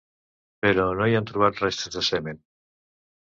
[0.65, 2.41] Però no hi han trobat restes de semen.